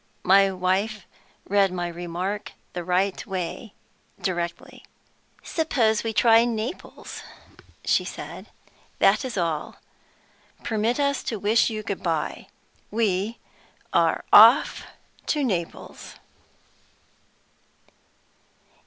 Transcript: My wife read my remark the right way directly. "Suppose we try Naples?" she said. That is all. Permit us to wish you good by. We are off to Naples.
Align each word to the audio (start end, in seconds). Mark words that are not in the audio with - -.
My 0.23 0.51
wife 0.51 1.05
read 1.47 1.71
my 1.71 1.87
remark 1.87 2.53
the 2.73 2.83
right 2.83 3.23
way 3.27 3.75
directly. 4.19 4.83
"Suppose 5.43 6.03
we 6.03 6.11
try 6.11 6.43
Naples?" 6.43 7.21
she 7.85 8.03
said. 8.03 8.47
That 8.97 9.23
is 9.23 9.37
all. 9.37 9.75
Permit 10.63 10.99
us 10.99 11.21
to 11.25 11.37
wish 11.37 11.69
you 11.69 11.83
good 11.83 12.01
by. 12.01 12.47
We 12.89 13.37
are 13.93 14.25
off 14.33 14.85
to 15.27 15.43
Naples. 15.43 16.15